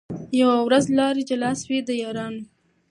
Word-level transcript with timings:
یوه 0.41 0.57
ورځ 0.67 0.85
لاري 0.97 1.23
جلا 1.29 1.51
سوې 1.61 1.79
د 1.87 1.89
یارانو 2.01 2.41